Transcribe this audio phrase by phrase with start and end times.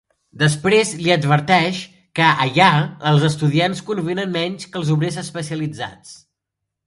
[0.43, 1.81] Després li adverteix
[2.19, 2.69] que allà
[3.11, 6.17] els estudiants convenen menys que els obrers especialitzats.